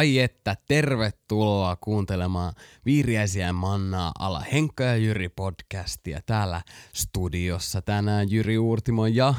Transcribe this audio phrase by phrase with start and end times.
[0.00, 2.52] Ai että, tervetuloa kuuntelemaan
[2.84, 6.62] Viiriäisiä mannaa ala Henkka ja Jyri podcastia täällä
[6.92, 9.34] studiossa tänään Jyri Uurtimo ja...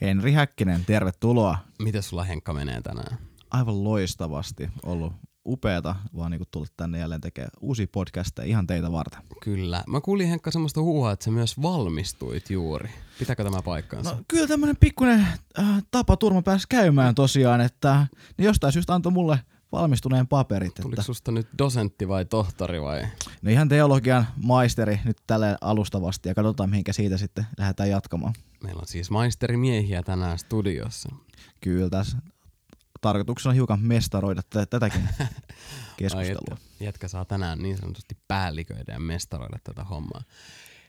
[0.00, 1.58] Henri Häkkinen, tervetuloa.
[1.82, 3.18] Miten sulla Henkka menee tänään?
[3.50, 5.12] Aivan loistavasti ollut
[5.46, 9.20] upeata vaan niinku tullut tänne jälleen tekemään uusia podcasteja ihan teitä varten.
[9.42, 9.84] Kyllä.
[9.86, 12.90] Mä kuulin Henkka semmoista huuhaa, että sä myös valmistuit juuri.
[13.18, 14.10] Pitääkö tämä paikkaansa?
[14.10, 15.26] No kyllä tämmönen pikkuinen
[15.58, 18.06] äh, tapa turma pääsi käymään tosiaan, että
[18.38, 19.38] ne jostain syystä antoi mulle
[19.74, 20.74] valmistuneen paperit.
[20.74, 23.06] Tuliko että, susta nyt dosentti vai tohtori vai?
[23.42, 28.34] no ihan teologian maisteri nyt tälle alustavasti ja katsotaan mihinkä siitä sitten lähdetään jatkamaan.
[28.62, 31.08] Meillä on siis maisterimiehiä tänään studiossa.
[31.60, 32.18] Kyllä tässä
[33.00, 35.08] tarkoituksena on hiukan mestaroida t- tätäkin
[35.96, 36.40] keskustelua.
[36.50, 40.22] jätkä, jätkä saa tänään niin sanotusti päälliköidä ja mestaroida tätä hommaa.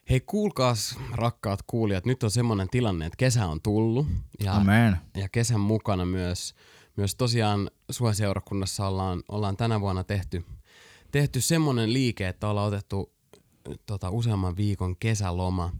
[0.09, 4.07] Hei kuulkaas rakkaat kuulijat, nyt on semmoinen tilanne, että kesä on tullut
[4.39, 4.97] ja, Amen.
[5.17, 6.55] ja kesän mukana myös,
[6.95, 10.45] myös tosiaan Suoseurakunnassa ollaan, ollaan tänä vuonna tehty,
[11.11, 13.13] tehty semmoinen liike, että ollaan otettu
[13.85, 15.71] tota, useamman viikon kesäloma,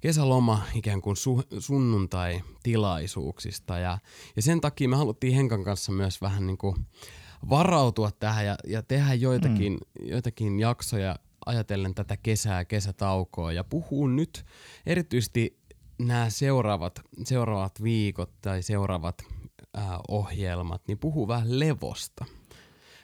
[0.00, 3.98] kesäloma ikään kuin su, sunnuntai-tilaisuuksista ja,
[4.36, 6.76] ja sen takia me haluttiin Henkan kanssa myös vähän niin kuin
[7.50, 10.08] varautua tähän ja, ja tehdä joitakin, mm.
[10.08, 14.44] joitakin jaksoja ajatellen tätä kesää, kesätaukoa ja puhuu nyt
[14.86, 15.58] erityisesti
[15.98, 19.24] nämä seuraavat, seuraavat viikot tai seuraavat
[19.74, 22.24] ää, ohjelmat, niin puhuu vähän levosta.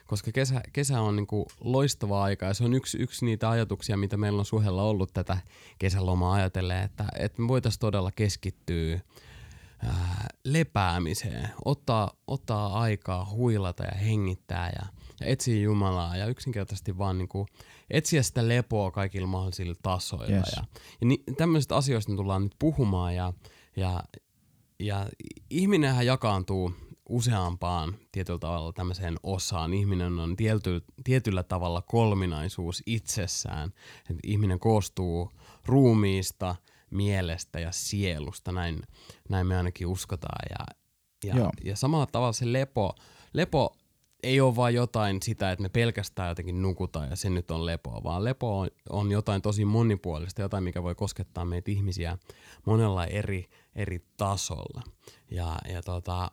[0.05, 4.17] Koska kesä, kesä on niinku loistava aika ja se on yksi, yksi niitä ajatuksia, mitä
[4.17, 5.37] meillä on suhella ollut tätä
[5.79, 8.99] kesälomaa ajatellen, että, että me voitaisiin todella keskittyä
[9.83, 14.85] ää, lepäämiseen, ottaa, ottaa aikaa huilata ja hengittää ja,
[15.19, 17.47] ja etsiä Jumalaa ja yksinkertaisesti vaan niinku
[17.89, 20.35] etsiä sitä lepoa kaikilla mahdollisilla tasoilla.
[20.35, 20.53] Yes.
[20.55, 20.63] Ja,
[21.01, 23.33] ja ni, tämmöisistä asioista me tullaan nyt puhumaan ja,
[23.75, 24.03] ja,
[24.79, 25.07] ja
[25.49, 26.73] ihminenhän jakaantuu
[27.09, 29.73] useampaan tietyllä tavalla tämmöiseen osaan.
[29.73, 33.73] Ihminen on tiety, tietyllä tavalla kolminaisuus itsessään.
[34.09, 35.31] Et ihminen koostuu
[35.65, 36.55] ruumiista,
[36.91, 38.81] mielestä ja sielusta, näin,
[39.29, 40.49] näin me ainakin uskotaan.
[40.49, 40.65] Ja,
[41.23, 41.51] ja, Joo.
[41.63, 42.95] ja samalla tavalla se lepo,
[43.33, 43.75] lepo
[44.23, 48.03] ei ole vain jotain sitä, että me pelkästään jotenkin nukutaan ja se nyt on lepoa,
[48.03, 52.17] vaan lepo on, on jotain tosi monipuolista, jotain, mikä voi koskettaa meitä ihmisiä
[52.65, 54.81] monella eri, eri tasolla.
[55.31, 56.31] Ja, ja tota,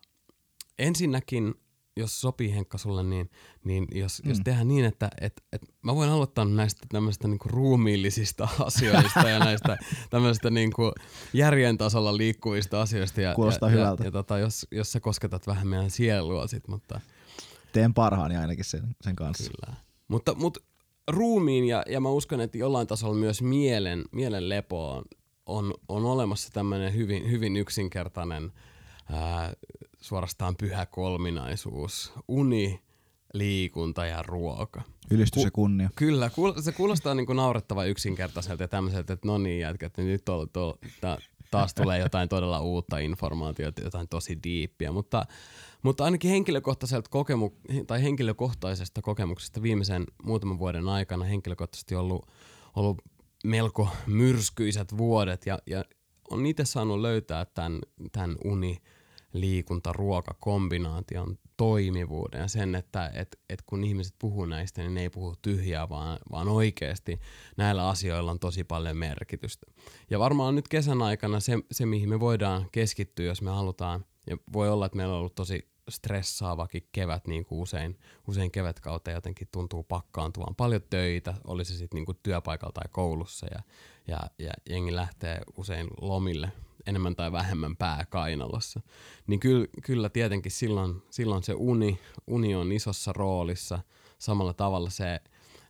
[0.79, 1.55] ensinnäkin,
[1.97, 3.31] jos sopii Henkka sulle, niin,
[3.65, 4.29] niin jos, mm.
[4.29, 9.39] jos tehdään niin, että et, et mä voin aloittaa näistä tämmöistä niinku ruumiillisista asioista ja
[9.39, 9.79] näistä
[10.11, 10.93] tämmöistä niinku
[11.33, 13.21] järjen tasolla liikkuvista asioista.
[13.21, 14.03] Ja, Kuulostaa ja, hyvältä.
[14.03, 17.01] Ja, ja tota, jos, jos sä kosketat vähän meidän sielua sit, mutta
[17.73, 19.51] Teen parhaani ainakin sen, sen kanssa.
[19.51, 19.77] kyllä.
[20.09, 20.61] Mutta, mutta
[21.09, 25.05] ruumiin ja, ja mä uskon, että jollain tasolla myös mielen, mielen lepo on,
[25.47, 28.53] on, on olemassa tämmöinen hyvin, hyvin yksinkertainen
[29.13, 29.53] ää,
[30.01, 32.13] suorastaan pyhä kolminaisuus.
[32.29, 32.81] Uni,
[33.35, 34.83] liikunta ja ruoka.
[35.11, 35.91] Ylistys ja kunnia.
[35.97, 40.07] Kyllä, kuul- se kuulostaa niin kuin naurettavan yksinkertaiselta ja tämmöiseltä, että no niin jätkät, niin
[40.09, 41.19] nyt on, to, ta,
[41.51, 45.27] taas tulee jotain todella uutta informaatiota, jotain tosi diippiä, mutta,
[45.83, 47.57] mutta ainakin henkilökohtaiselta kokemu-
[47.87, 52.27] tai henkilökohtaisesta kokemuksesta viimeisen muutaman vuoden aikana henkilökohtaisesti ollut,
[52.77, 53.03] ollut
[53.45, 55.85] melko myrskyiset vuodet ja, ja
[56.31, 57.81] on itse saanut löytää tämän,
[58.13, 58.79] tämän uni,
[59.33, 65.01] liikunta, ruoka, kombinaation toimivuuden ja sen, että et, et kun ihmiset puhuu näistä, niin ne
[65.01, 67.21] ei puhu tyhjää, vaan, vaan oikeasti
[67.57, 69.67] näillä asioilla on tosi paljon merkitystä.
[70.11, 74.37] Ja varmaan nyt kesän aikana se, se, mihin me voidaan keskittyä, jos me halutaan, ja
[74.53, 77.99] voi olla, että meillä on ollut tosi stressaavakin kevät, niin kuin usein,
[78.29, 80.55] usein kevätkautta jotenkin tuntuu pakkaantuvan.
[80.55, 83.63] Paljon töitä, oli se sitten niin työpaikalla tai koulussa, ja,
[84.07, 86.53] ja, ja jengi lähtee usein lomille
[86.87, 88.81] enemmän tai vähemmän pää kainalossa.
[89.27, 93.79] Niin kyllä, kyllä tietenkin silloin, silloin se uni, uni on isossa roolissa.
[94.19, 95.21] Samalla tavalla se,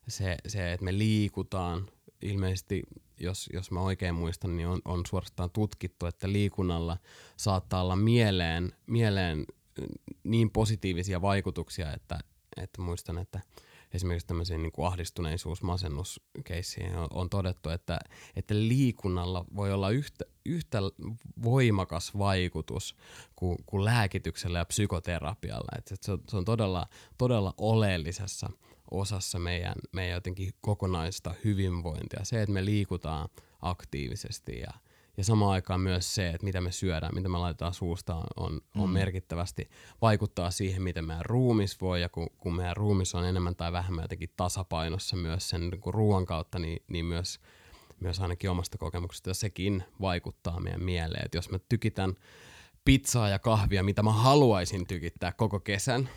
[0.09, 1.91] se, se että me liikutaan,
[2.23, 2.83] ilmeisesti
[3.21, 6.97] jos, jos mä oikein muistan, niin on, on suorastaan tutkittu, että liikunnalla
[7.37, 9.47] saattaa olla mieleen, mieleen
[10.25, 12.19] niin positiivisia vaikutuksia, että,
[12.57, 13.41] että muistan, että
[13.93, 17.99] esimerkiksi tämmöisiin niin ahdistuneisuus, masennuskeissiin on, on todettu, että,
[18.37, 20.79] että liikunnalla voi olla yhtä, yhtä
[21.43, 22.97] voimakas vaikutus
[23.37, 25.79] kuin, kuin lääkityksellä ja psykoterapialla.
[25.79, 26.87] Että se, on, se on todella,
[27.19, 28.51] todella oleellisessa
[28.91, 32.25] osassa meidän, meidän jotenkin kokonaista hyvinvointia.
[32.25, 33.29] Se, että me liikutaan
[33.63, 34.71] aktiivisesti ja,
[35.17, 38.89] ja samaan aikaan myös se, että mitä me syödään, mitä me laitetaan suusta, on, on
[38.89, 38.93] Mm.
[38.93, 39.71] merkittävästi
[40.03, 44.05] vaikuttaa siihen, miten meidän ruumis voi, ja kun, kun meidän ruumis on enemmän tai vähemmän
[44.05, 47.41] jotenkin tasapainossa myös sen niin ruoan kautta, niin, niin myös,
[48.01, 51.27] myös ainakin omasta kokemuksesta sekin vaikuttaa meidän mieleen.
[51.27, 52.15] Et jos mä tykitän
[52.85, 56.09] pizzaa ja kahvia, mitä mä haluaisin tykittää koko kesän,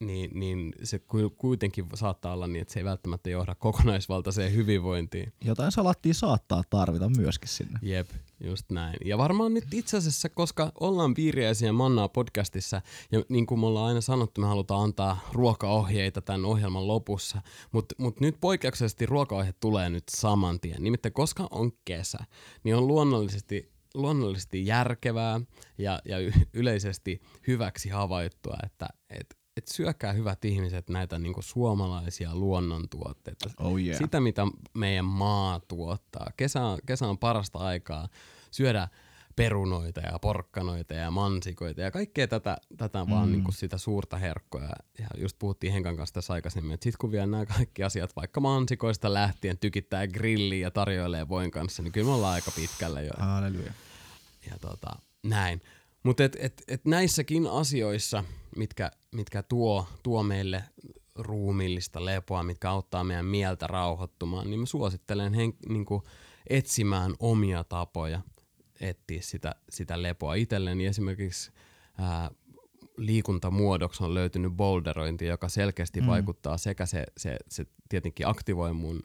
[0.00, 1.00] niin, niin se
[1.36, 5.32] kuitenkin saattaa olla niin, että se ei välttämättä johda kokonaisvaltaiseen hyvinvointiin.
[5.44, 7.78] Jotain salattia saattaa tarvita myöskin sinne.
[7.82, 8.10] Jep,
[8.44, 8.96] just näin.
[9.04, 12.82] Ja varmaan nyt itse asiassa, koska ollaan Viiriäisiä Mannaa podcastissa,
[13.12, 17.42] ja niin kuin me ollaan aina sanottu, me halutaan antaa ruokaohjeita tämän ohjelman lopussa,
[17.72, 20.82] mutta mut nyt poikkeuksellisesti ruokaohje tulee nyt saman tien.
[20.82, 22.18] Nimittäin koska on kesä,
[22.64, 25.40] niin on luonnollisesti luonnollisesti järkevää
[25.78, 26.16] ja, ja
[26.52, 33.50] yleisesti hyväksi havaittua, että et, et syökää hyvät ihmiset näitä niinku suomalaisia luonnontuotteita.
[33.58, 33.98] Oh yeah.
[33.98, 36.30] Sitä, mitä meidän maa tuottaa.
[36.36, 38.08] Kesä on, kesä on parasta aikaa
[38.50, 38.88] syödä
[39.36, 43.10] perunoita ja porkkanoita ja mansikoita ja kaikkea tätä, tätä mm.
[43.10, 44.62] vaan niinku sitä suurta herkkoa.
[44.98, 48.40] Ja just puhuttiin Henkan kanssa tässä aikaisemmin, että sit kun vielä nämä kaikki asiat, vaikka
[48.40, 53.10] mansikoista lähtien tykittää grilliä ja tarjoilee voin kanssa, niin kyllä me ollaan aika pitkällä jo.
[53.18, 53.72] Halleluja.
[54.50, 54.90] Ja tota,
[55.22, 55.62] näin.
[56.02, 58.24] Mutta et, et, et näissäkin asioissa,
[58.56, 60.64] mitkä, mitkä tuo, tuo meille
[61.14, 66.02] ruumillista lepoa, mitkä auttaa meidän mieltä rauhoittumaan, niin mä suosittelen hen, niin kuin
[66.46, 68.20] etsimään omia tapoja
[68.80, 70.86] etsiä sitä, sitä lepoa itselleni.
[70.86, 71.52] Esimerkiksi
[71.98, 72.30] ää,
[72.96, 76.06] liikuntamuodoksi on löytynyt boulderointi, joka selkeästi mm.
[76.06, 79.02] vaikuttaa sekä se, se, se tietenkin aktivoi mun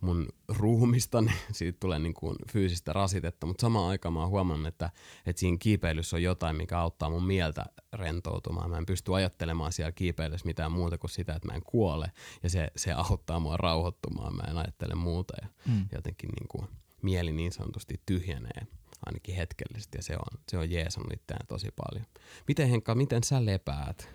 [0.00, 4.68] mun ruumista, niin siitä tulee niin kuin fyysistä rasitetta, mutta samaan aikaan mä oon huomannut,
[4.68, 4.90] että,
[5.26, 8.70] että siinä kiipeilyssä on jotain, mikä auttaa mun mieltä rentoutumaan.
[8.70, 12.12] Mä en pysty ajattelemaan siellä kiipeilyssä mitään muuta kuin sitä, että mä en kuole,
[12.42, 15.86] ja se, se auttaa mua rauhoittumaan, mä en ajattele muuta, ja mm.
[15.92, 16.68] jotenkin niin kuin
[17.02, 18.66] mieli niin sanotusti tyhjenee
[19.06, 22.06] ainakin hetkellisesti, ja se on, se on jeesannut itseään tosi paljon.
[22.48, 24.08] Miten Henkka, miten sä lepäät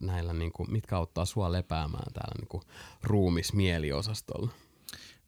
[0.00, 2.62] näillä, niin kuin, mitkä auttaa sua lepäämään täällä niin kuin
[3.02, 4.50] ruumismieliosastolla?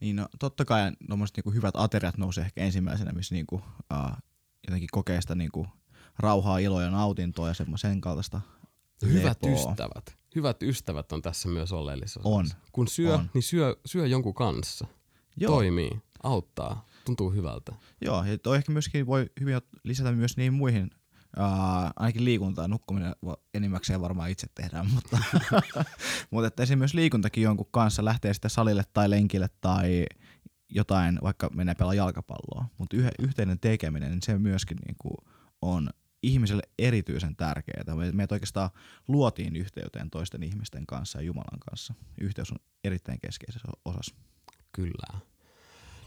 [0.00, 0.92] Niin no, totta kai
[1.36, 4.16] niinku hyvät ateriat nousee ehkä ensimmäisenä, missä niinku, uh,
[4.66, 5.66] jotenkin kokee sitä niinku,
[6.18, 8.40] rauhaa, iloa ja nautintoa ja sen kaltaista
[9.06, 9.70] Hyvät lepoa.
[9.70, 10.16] ystävät.
[10.34, 12.20] Hyvät ystävät on tässä myös oleellisessa.
[12.24, 12.46] On.
[12.72, 13.30] Kun syö, on.
[13.34, 14.86] niin syö, syö jonkun kanssa.
[15.36, 15.52] Joo.
[15.52, 15.90] Toimii,
[16.22, 17.72] auttaa, tuntuu hyvältä.
[18.00, 20.90] Joo, ja toi ehkä myöskin voi hyvin lisätä myös niihin muihin
[21.38, 23.14] Uh, ainakin liikuntaa, nukkuminen
[23.54, 25.18] enimmäkseen varmaan itse tehdään, mutta,
[26.30, 30.06] mutta että esimerkiksi liikuntakin jonkun kanssa lähtee sitten salille tai lenkille tai
[30.68, 35.16] jotain, vaikka menee pelaa jalkapalloa, mutta yh, yhteinen tekeminen, niin se myöskin niin kuin
[35.62, 35.90] on
[36.22, 37.84] ihmiselle erityisen tärkeää.
[38.12, 38.70] Me, oikeastaan
[39.08, 41.94] luotiin yhteyteen toisten ihmisten kanssa ja Jumalan kanssa.
[42.20, 44.14] Yhteys on erittäin keskeisessä osassa.
[44.72, 45.20] Kyllä.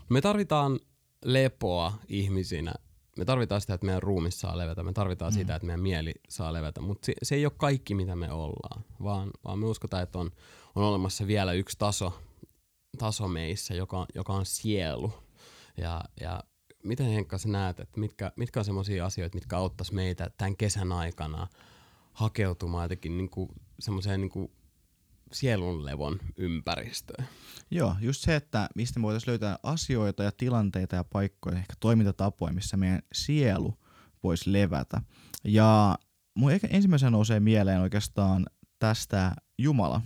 [0.09, 0.79] Me tarvitaan
[1.25, 2.73] lepoa ihmisinä
[3.17, 5.37] me tarvitaan sitä, että meidän ruumi saa levätä, me tarvitaan mm.
[5.37, 8.83] sitä, että meidän mieli saa levätä, mutta se, se ei ole kaikki, mitä me ollaan,
[9.03, 10.31] vaan, vaan me uskotaan, että on,
[10.75, 12.21] on olemassa vielä yksi taso,
[12.97, 15.13] taso meissä, joka, joka on sielu.
[15.77, 16.43] Ja, ja
[16.83, 20.91] miten Henkka sä näet, että mitkä, mitkä on sellaisia asioita, mitkä auttaisi meitä tämän kesän
[20.91, 21.47] aikana
[22.13, 23.29] hakeutumaan jotenkin niin
[23.79, 24.51] semmoiseen niin
[25.33, 27.27] sielunlevon ympäristöön?
[27.71, 32.53] Joo, just se, että mistä me voitaisiin löytää asioita ja tilanteita ja paikkoja, ehkä toimintatapoja,
[32.53, 33.79] missä meidän sielu
[34.23, 35.01] voisi levätä.
[35.43, 35.97] Ja
[36.35, 38.45] mun ensimmäisenä nousee mieleen oikeastaan
[38.79, 40.01] tästä Jumala.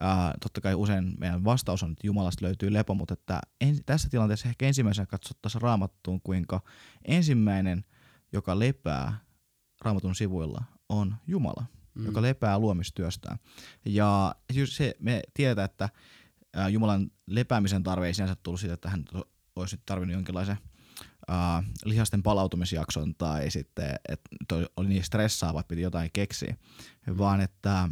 [0.00, 4.08] Ää, totta kai usein meidän vastaus on, että Jumalasta löytyy lepo, mutta että en, tässä
[4.08, 6.60] tilanteessa ehkä ensimmäisenä katsottaisiin raamattuun, kuinka
[7.04, 7.84] ensimmäinen,
[8.32, 9.20] joka lepää
[9.82, 11.64] raamatun sivuilla, on Jumala,
[11.96, 12.06] mm.
[12.06, 13.38] joka lepää luomistyöstään.
[13.84, 14.34] Ja
[14.64, 15.88] se, me tiedetään, että
[16.70, 19.04] Jumalan lepäämisen tarve ei sinänsä tullut siitä, että hän
[19.56, 20.56] olisi tarvinnut jonkinlaisen
[21.30, 26.56] uh, lihasten palautumisjakson tai sitten, että oli niin stressaava, että piti jotain keksiä,
[27.06, 27.18] mm.
[27.18, 27.88] vaan että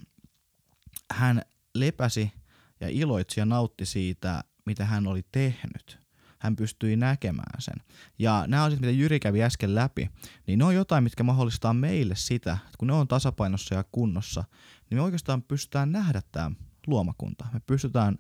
[1.13, 1.43] hän
[1.75, 2.33] lepäsi
[2.81, 6.04] ja iloitsi ja nautti siitä, mitä hän oli tehnyt.
[6.45, 7.75] Hän pystyi näkemään sen.
[8.19, 10.11] Ja nämä asiat, mitä Jyri kävi äsken läpi,
[10.47, 14.45] niin ne on jotain, mitkä mahdollistaa meille sitä, että kun ne on tasapainossa ja kunnossa,
[14.91, 16.51] niin me oikeastaan pystytään nähdä tämä
[16.87, 17.47] luomakunta.
[17.53, 18.19] Me pystytään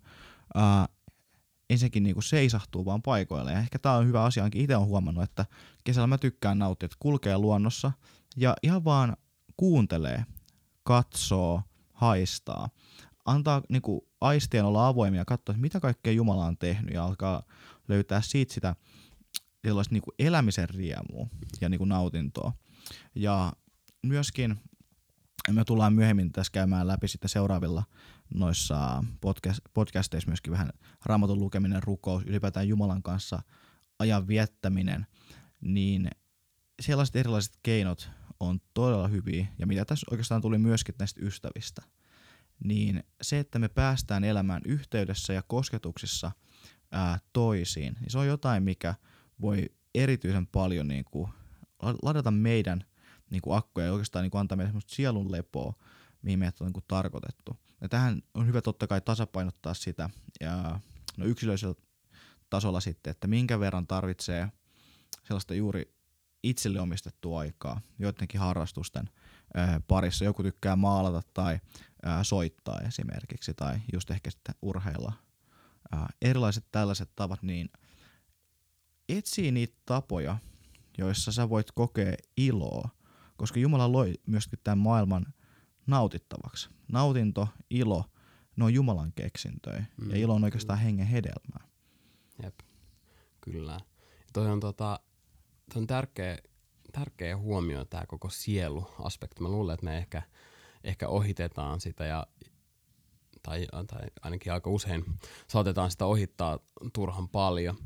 [0.57, 0.97] uh,
[1.71, 3.53] ensinnäkin niinku seisahtuu vaan paikoille.
[3.53, 5.47] Ja ehkä tämä on hyvä asia, ainakin itse olen huomannut, että
[5.85, 7.93] kesällä mä tykkään nauttia, että kulkee luonnossa
[8.37, 9.17] ja ihan vaan
[9.57, 10.25] kuuntelee,
[10.83, 11.63] katsoo,
[11.93, 12.69] haistaa.
[13.25, 17.43] Antaa niinku aistien olla avoimia ja katsoa, että mitä kaikkea Jumala on tehnyt ja alkaa
[17.89, 18.77] löytää siitä sitä
[19.91, 21.27] niinku elämisen riemua
[21.61, 22.53] ja niinku nautintoa.
[23.15, 23.53] Ja
[24.03, 24.57] myöskin
[25.51, 27.85] me tullaan myöhemmin tässä käymään läpi sitten seuraavilla
[28.35, 30.71] noissa podcast, podcasteissa myöskin vähän
[31.05, 33.43] raamatun lukeminen, rukous, ylipäätään Jumalan kanssa
[33.99, 35.07] ajan viettäminen,
[35.61, 36.11] niin
[36.83, 38.11] sellaiset erilaiset keinot
[38.41, 39.47] on todella hyviä.
[39.59, 41.83] Ja mitä tässä oikeastaan tuli myöskin näistä ystävistä,
[42.65, 46.33] niin se, että me päästään elämään yhteydessä ja kosketuksissa
[46.95, 48.95] ää, toisiin, niin se on jotain, mikä
[49.41, 51.29] voi erityisen paljon niin kuin,
[52.03, 52.85] ladata meidän
[53.31, 55.75] niin kuin akkuja ja oikeastaan niin kuin antaa meille sielun lepoa
[56.25, 57.57] mihin meidät on niin tarkoitettu.
[57.81, 60.11] Ja tähän on hyvä totta kai tasapainottaa sitä
[60.41, 60.81] ja
[61.17, 61.75] no yksilöllisellä
[62.51, 64.49] tasolla sitten, että minkä verran tarvitsee
[65.25, 65.95] sellaista juuri
[66.43, 69.11] itselle omistettua aikaa joidenkin harrastusten
[69.57, 70.25] ö, parissa.
[70.25, 75.13] Joku tykkää maalata tai ö, soittaa esimerkiksi tai just ehkä sitten urheilla.
[75.93, 77.69] Ö, erilaiset tällaiset tavat, niin
[79.09, 80.39] etsii niitä tapoja,
[80.99, 82.89] joissa sä voit kokea iloa,
[83.37, 85.27] koska Jumala loi myöskin tämän maailman
[85.87, 86.69] nautittavaksi.
[86.93, 88.05] Nautinto, ilo,
[88.57, 91.69] ne on Jumalan keksintöjä mm, ja ilo on oikeastaan hengen hedelmää.
[92.43, 92.55] Jep,
[93.41, 93.73] kyllä.
[93.73, 93.81] Ja
[94.33, 95.01] toi on, tota,
[95.73, 96.39] toi on tärkeä,
[96.93, 99.43] tärkeä huomio tämä koko sielu-aspekti.
[99.43, 100.23] Mä luulen, että me ehkä,
[100.85, 102.27] ehkä ohitetaan sitä ja
[103.45, 105.05] tai, tai ainakin aika usein
[105.49, 106.59] saatetaan sitä ohittaa
[106.93, 107.77] turhan paljon.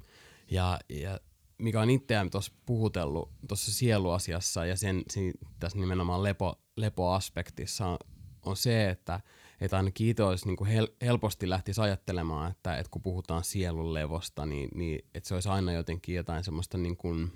[0.50, 1.20] Ja, ja
[1.58, 7.98] mikä on itseään tuossa puhutellut tuossa sieluasiassa ja sen, sen tässä nimenomaan lepo, lepoaspektissa on,
[8.44, 9.20] on se, että,
[9.60, 14.46] että ainakin itse olisi niin hel, helposti lähtisi ajattelemaan, että, että kun puhutaan sielun levosta,
[14.46, 17.32] niin, niin että se olisi aina jotenkin jotain semmoista niin kuin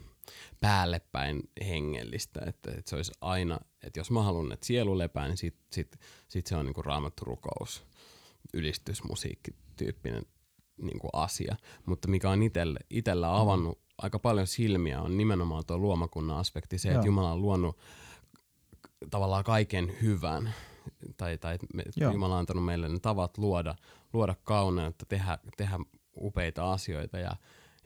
[0.60, 5.36] päällepäin hengellistä, että, että se olisi aina, että jos mä haluan, että sielu lepää, niin
[5.36, 6.84] sit, sit, sit se on niin kuin
[8.42, 10.22] raamattu rukous, ylistysmusiikki tyyppinen
[10.82, 11.56] niin kuin asia.
[11.86, 13.84] Mutta mikä on itelle, itellä avannut mm.
[13.98, 16.94] aika paljon silmiä on nimenomaan tuo luomakunnan aspekti, se, Joo.
[16.94, 17.78] että Jumala on luonut
[19.10, 20.54] tavallaan kaiken hyvän
[21.16, 23.74] tai, tai me, Jumala on antanut meille ne tavat luoda,
[24.12, 25.78] luoda kauneutta, tehdä, tehdä
[26.16, 27.36] upeita asioita ja,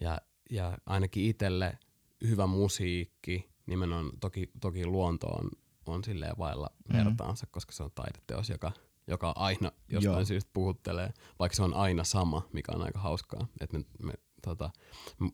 [0.00, 0.20] ja,
[0.50, 1.78] ja ainakin itselle
[2.24, 5.50] hyvä musiikki, nimenomaan toki, toki luonto on,
[5.86, 6.96] on silleen vailla mm.
[6.96, 8.72] vertaansa, koska se on taideteos, joka,
[9.06, 10.24] joka aina jostain Joo.
[10.24, 13.46] syystä puhuttelee, vaikka se on aina sama, mikä on aika hauskaa.
[13.60, 14.70] Että me, me, tota,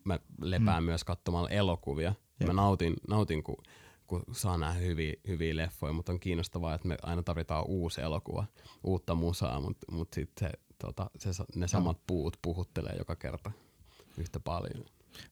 [0.03, 0.85] mä lepään mm.
[0.85, 2.15] myös katsomalla elokuvia.
[2.39, 2.47] Jep.
[2.47, 3.57] Mä nautin, nautin kun
[4.07, 8.45] kun saa nähdä hyviä, hyviä leffoja, mutta on kiinnostavaa, että me aina tarvitaan uusi elokuva,
[8.83, 13.51] uutta musaa, mutta mut sitten se, tota, se, ne samat puut puhuttelee joka kerta
[14.17, 14.85] yhtä paljon.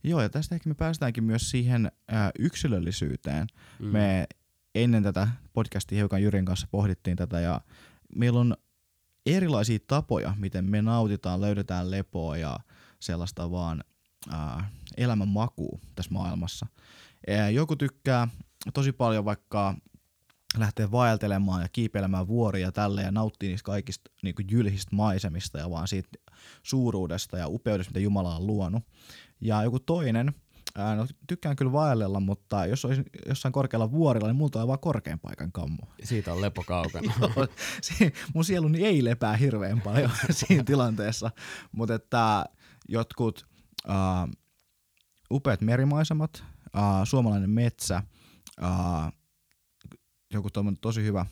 [0.04, 3.48] Joo, ja tästä ehkä me päästäänkin myös siihen ää, yksilöllisyyteen.
[3.80, 3.88] Mm.
[3.88, 4.28] Me
[4.76, 7.62] ennen tätä podcastia hiukan Jyrin kanssa pohdittiin tätä, ja
[8.16, 8.58] meillä on
[9.26, 12.60] erilaisia tapoja, miten me nautitaan, löydetään lepoa ja
[13.00, 13.84] sellaista vaan
[14.30, 16.66] ää, elämän makuu tässä maailmassa.
[17.28, 18.28] Ää, joku tykkää
[18.74, 19.76] tosi paljon vaikka
[20.58, 25.70] lähtee vaeltelemaan ja kiipeilemään vuoria tälle ja nauttii niistä kaikista niin kuin jylhistä maisemista ja
[25.70, 26.10] vaan siitä
[26.64, 28.84] suuruudesta ja upeudesta, mitä Jumala on luonut.
[29.42, 30.34] Ja joku toinen,
[30.76, 34.80] ää, no, tykkään kyllä vaellella, mutta jos olisi jossain korkealla vuorilla, niin multa on vaan
[34.80, 35.84] korkean paikan kammo.
[36.04, 37.14] Siitä on lepo kaukana.
[38.34, 41.32] mun sieluni ei lepää hirveän paljon siinä tilanteessa,
[41.72, 42.46] mutta että
[42.90, 43.48] jotkut
[43.88, 44.28] ää,
[45.32, 48.04] upeat merimaisemat, ää, suomalainen metsä–
[48.62, 49.12] Uh,
[50.34, 50.50] joku
[50.82, 51.26] tosi hyvä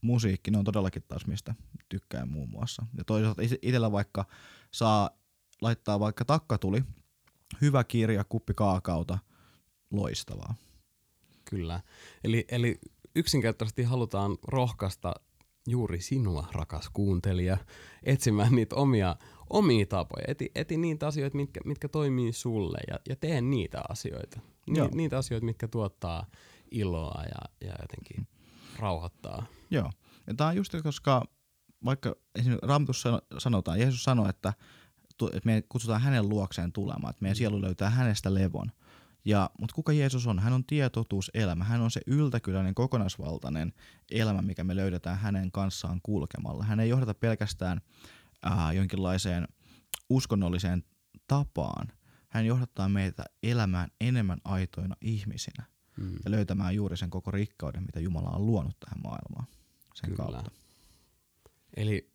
[0.00, 1.54] musiikki, ne on todellakin taas mistä
[1.88, 2.86] tykkään muun muassa.
[2.98, 4.24] Ja toisaalta itsellä vaikka
[4.72, 5.10] saa
[5.60, 6.84] laittaa vaikka takkatuli,
[7.60, 9.18] hyvä kirja, kuppi kaakauta,
[9.90, 10.54] loistavaa.
[11.44, 11.80] Kyllä.
[12.24, 12.78] Eli, eli
[13.16, 15.14] yksinkertaisesti halutaan rohkaista
[15.66, 17.56] juuri sinua, rakas kuuntelija,
[18.02, 19.16] etsimään niitä omia,
[19.50, 20.24] omia tapoja.
[20.28, 24.40] Eti, eti niitä asioita, mitkä, mitkä toimii sulle ja, ja tee niitä asioita.
[24.66, 26.26] Ni, niitä asioita, mitkä tuottaa
[26.70, 28.28] iloa ja, ja jotenkin
[28.78, 29.46] rauhoittaa.
[29.70, 29.90] Joo.
[30.26, 31.24] Ja tämä on just koska
[31.84, 34.52] vaikka esimerkiksi Raamatussa sanotaan, Jeesus sanoi, että,
[35.22, 37.38] että me kutsutaan hänen luokseen tulemaan, että meidän mm.
[37.38, 38.72] sielu löytää hänestä levon.
[39.24, 40.38] Ja, mutta kuka Jeesus on?
[40.38, 41.64] Hän on tietotuus elämä.
[41.64, 43.72] Hän on se yltäkyläinen, kokonaisvaltainen
[44.10, 46.64] elämä, mikä me löydetään hänen kanssaan kulkemalla.
[46.64, 47.80] Hän ei johdata pelkästään
[48.42, 49.48] ää, jonkinlaiseen
[50.10, 50.84] uskonnolliseen
[51.28, 51.92] tapaan.
[52.28, 55.64] Hän johdattaa meitä elämään enemmän aitoina ihmisinä
[55.96, 56.16] mm.
[56.24, 59.46] ja löytämään juuri sen koko rikkauden, mitä Jumala on luonut tähän maailmaan
[59.94, 60.16] sen Kyllä.
[60.16, 60.50] kautta.
[61.76, 62.10] Eli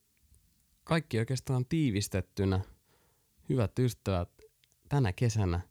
[0.83, 2.59] kaikki oikeastaan tiivistettynä,
[3.49, 4.29] hyvät ystävät,
[4.89, 5.61] tänä kesänä,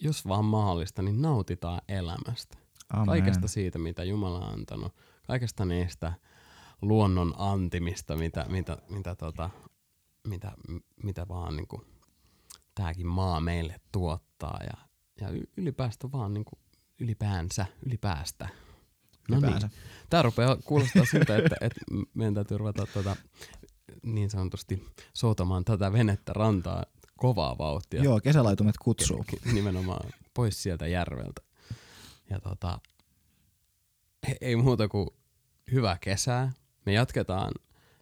[0.00, 2.58] jos vaan mahdollista, niin nautitaan elämästä.
[2.88, 3.06] Amen.
[3.06, 4.94] Kaikesta siitä, mitä Jumala on antanut.
[5.26, 6.12] Kaikesta niistä
[6.82, 9.50] luonnon antimista, mitä, mitä, mitä, tota,
[10.28, 10.52] mitä,
[11.02, 11.68] mitä vaan niin
[12.74, 14.60] tämäkin maa meille tuottaa.
[14.62, 14.88] Ja,
[15.20, 16.60] ja ylipäästä vaan niin kuin
[17.00, 18.48] ylipäänsä, ylipäästä.
[19.30, 19.70] No niin.
[20.10, 21.80] Tämä rupeaa kuulostaa siltä, että, että
[22.14, 23.16] meidän täytyy ruveta tuota,
[24.04, 24.84] niin sanotusti
[25.14, 26.84] soutamaan tätä venettä rantaa
[27.16, 28.02] kovaa vauhtia.
[28.02, 29.24] Joo, kesälaitumet kutsuu.
[29.52, 31.42] Nimenomaan pois sieltä järveltä.
[32.30, 32.78] Ja tota,
[34.40, 35.08] ei muuta kuin
[35.72, 36.52] hyvää kesää.
[36.86, 37.52] Me jatketaan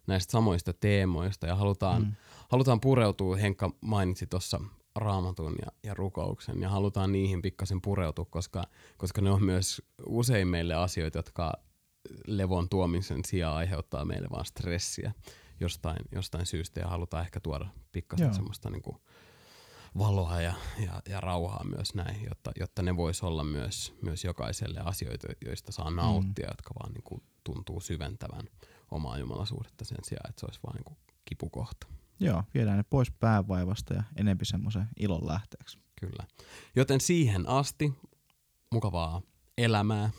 [0.07, 2.11] näistä samoista teemoista ja halutaan, mm.
[2.49, 4.59] halutaan pureutua, Henkka mainitsi tuossa
[4.95, 8.63] raamatun ja, ja rukouksen ja halutaan niihin pikkasen pureutua, koska,
[8.97, 11.53] koska ne on myös usein meille asioita, jotka
[12.27, 15.13] levon tuomisen sijaan aiheuttaa meille vaan stressiä
[15.59, 18.33] jostain, jostain syystä ja halutaan ehkä tuoda pikkasen Joo.
[18.33, 19.01] semmoista niinku
[19.97, 20.53] valoa ja,
[20.85, 25.71] ja, ja rauhaa myös näin, jotta, jotta ne vois olla myös, myös jokaiselle asioita, joista
[25.71, 26.51] saa nauttia, mm.
[26.51, 28.43] jotka vaan niinku tuntuu syventävän
[28.91, 31.87] omaa jumalasuhdetta sen sijaan, että se olisi vaan niinku kipukohta.
[32.19, 35.77] Joo, viedään ne pois päävaivasta ja enempi semmoisen ilon lähteeksi.
[35.99, 36.27] Kyllä.
[36.75, 37.93] Joten siihen asti
[38.73, 39.21] mukavaa
[39.57, 40.09] elämää.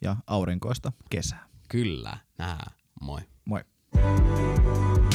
[0.00, 1.48] Ja aurinkoista kesää.
[1.68, 2.18] Kyllä.
[2.38, 2.70] Nää.
[3.00, 3.20] Moi.
[3.44, 3.60] Moi.
[3.94, 5.07] Música